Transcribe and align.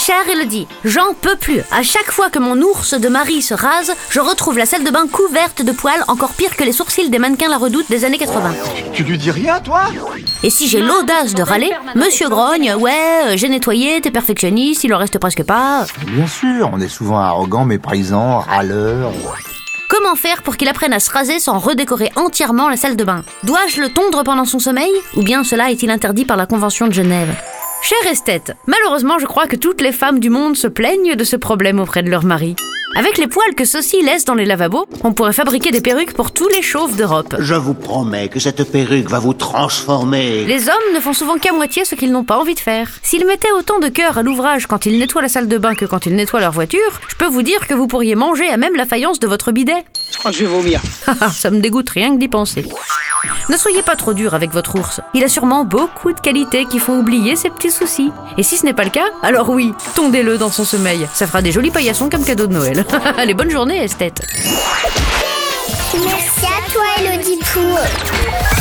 Chère 0.00 0.26
Elodie, 0.32 0.66
j'en 0.82 1.12
peux 1.20 1.36
plus. 1.36 1.60
À 1.70 1.82
chaque 1.82 2.10
fois 2.10 2.30
que 2.30 2.38
mon 2.38 2.58
ours 2.62 2.94
de 2.94 3.08
mari 3.08 3.42
se 3.42 3.52
rase, 3.52 3.92
je 4.08 4.18
retrouve 4.18 4.56
la 4.56 4.64
salle 4.64 4.82
de 4.82 4.90
bain 4.90 5.06
couverte 5.06 5.60
de 5.60 5.72
poils, 5.72 6.02
encore 6.08 6.32
pire 6.32 6.56
que 6.56 6.64
les 6.64 6.72
sourcils 6.72 7.10
des 7.10 7.18
mannequins 7.18 7.50
La 7.50 7.58
Redoute 7.58 7.90
des 7.90 8.06
années 8.06 8.16
80. 8.16 8.54
Tu 8.94 9.04
lui 9.04 9.18
dis 9.18 9.30
rien, 9.30 9.60
toi? 9.60 9.82
Et 10.42 10.48
si 10.48 10.68
j'ai 10.68 10.80
l'audace 10.80 11.34
de 11.34 11.42
râler, 11.42 11.70
Monsieur 11.94 12.30
Grogne, 12.30 12.72
ouais, 12.78 12.92
euh, 13.26 13.36
j'ai 13.36 13.50
nettoyé, 13.50 14.00
t'es 14.00 14.10
perfectionniste, 14.10 14.84
il 14.84 14.94
en 14.94 14.98
reste 14.98 15.18
presque 15.18 15.42
pas. 15.42 15.84
Bien 16.06 16.26
sûr, 16.26 16.70
on 16.72 16.80
est 16.80 16.88
souvent 16.88 17.18
arrogant, 17.18 17.66
méprisant, 17.66 18.38
râleur. 18.38 19.12
Comment 19.90 20.16
faire 20.16 20.42
pour 20.42 20.56
qu'il 20.56 20.68
apprenne 20.68 20.94
à 20.94 21.00
se 21.00 21.10
raser 21.10 21.38
sans 21.40 21.58
redécorer 21.58 22.10
entièrement 22.16 22.70
la 22.70 22.78
salle 22.78 22.96
de 22.96 23.04
bain? 23.04 23.22
Dois-je 23.42 23.82
le 23.82 23.90
tondre 23.90 24.24
pendant 24.24 24.46
son 24.46 24.60
sommeil? 24.60 24.92
Ou 25.16 25.22
bien 25.22 25.44
cela 25.44 25.70
est-il 25.70 25.90
interdit 25.90 26.24
par 26.24 26.38
la 26.38 26.46
Convention 26.46 26.86
de 26.86 26.94
Genève? 26.94 27.34
Chère 27.82 28.12
esthète, 28.12 28.52
malheureusement 28.66 29.18
je 29.18 29.26
crois 29.26 29.46
que 29.46 29.56
toutes 29.56 29.80
les 29.80 29.92
femmes 29.92 30.20
du 30.20 30.30
monde 30.30 30.56
se 30.56 30.66
plaignent 30.66 31.16
de 31.16 31.24
ce 31.24 31.36
problème 31.36 31.80
auprès 31.80 32.02
de 32.02 32.10
leur 32.10 32.24
mari. 32.24 32.54
Avec 32.96 33.18
les 33.18 33.28
poils 33.28 33.54
que 33.54 33.64
ceux-ci 33.64 34.02
laissent 34.02 34.24
dans 34.24 34.34
les 34.34 34.44
lavabos, 34.44 34.86
on 35.04 35.12
pourrait 35.12 35.32
fabriquer 35.32 35.70
des 35.70 35.80
perruques 35.80 36.12
pour 36.12 36.32
tous 36.32 36.48
les 36.48 36.60
chauves 36.60 36.96
d'Europe. 36.96 37.36
Je 37.38 37.54
vous 37.54 37.72
promets 37.74 38.28
que 38.28 38.40
cette 38.40 38.70
perruque 38.70 39.08
va 39.08 39.20
vous 39.20 39.32
transformer. 39.32 40.44
Les 40.44 40.68
hommes 40.68 40.94
ne 40.94 41.00
font 41.00 41.12
souvent 41.12 41.38
qu'à 41.38 41.52
moitié 41.52 41.84
ce 41.84 41.94
qu'ils 41.94 42.10
n'ont 42.10 42.24
pas 42.24 42.36
envie 42.36 42.54
de 42.54 42.60
faire. 42.60 42.90
S'ils 43.02 43.26
mettaient 43.26 43.52
autant 43.52 43.78
de 43.78 43.88
cœur 43.88 44.18
à 44.18 44.22
l'ouvrage 44.22 44.66
quand 44.66 44.86
ils 44.86 44.98
nettoient 44.98 45.22
la 45.22 45.28
salle 45.28 45.46
de 45.48 45.56
bain 45.56 45.74
que 45.74 45.84
quand 45.84 46.04
ils 46.06 46.16
nettoient 46.16 46.40
leur 46.40 46.52
voiture, 46.52 47.00
je 47.08 47.14
peux 47.14 47.28
vous 47.28 47.42
dire 47.42 47.66
que 47.68 47.74
vous 47.74 47.86
pourriez 47.86 48.16
manger 48.16 48.48
à 48.48 48.56
même 48.56 48.74
la 48.74 48.86
faïence 48.86 49.20
de 49.20 49.28
votre 49.28 49.52
bidet. 49.52 49.84
Je 50.12 50.18
crois 50.18 50.32
que 50.32 50.36
je 50.36 50.44
vais 50.44 50.50
vomir. 50.50 50.80
Ça 51.32 51.50
me 51.50 51.60
dégoûte 51.60 51.90
rien 51.90 52.12
que 52.14 52.18
d'y 52.18 52.28
penser. 52.28 52.64
Ne 53.48 53.56
soyez 53.56 53.82
pas 53.82 53.96
trop 53.96 54.14
dur 54.14 54.34
avec 54.34 54.50
votre 54.52 54.76
ours. 54.76 55.00
Il 55.14 55.24
a 55.24 55.28
sûrement 55.28 55.64
beaucoup 55.64 56.12
de 56.12 56.20
qualités 56.20 56.64
qui 56.64 56.78
font 56.78 56.98
oublier 56.98 57.36
ses 57.36 57.50
petits 57.50 57.70
soucis. 57.70 58.12
Et 58.36 58.42
si 58.42 58.56
ce 58.56 58.64
n'est 58.64 58.72
pas 58.72 58.84
le 58.84 58.90
cas, 58.90 59.06
alors 59.22 59.50
oui, 59.50 59.74
tondez-le 59.94 60.38
dans 60.38 60.50
son 60.50 60.64
sommeil. 60.64 61.06
Ça 61.12 61.26
fera 61.26 61.42
des 61.42 61.52
jolis 61.52 61.70
paillassons 61.70 62.08
comme 62.08 62.24
cadeau 62.24 62.46
de 62.46 62.52
Noël. 62.52 62.84
Allez, 63.18 63.34
bonne 63.34 63.50
journée, 63.50 63.82
esthète. 63.84 64.22
Merci 65.94 66.46
à 66.46 66.72
toi, 66.72 66.84
chanson 67.04 68.59